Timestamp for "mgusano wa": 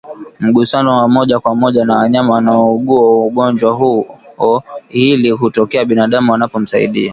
0.39-1.07